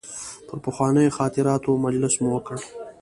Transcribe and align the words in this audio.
پر 0.47 0.57
پخوانیو 0.65 1.15
خاطراتو 1.17 1.71
مجلس 1.85 2.13
مو 2.21 2.27
وکړ. 2.33 2.57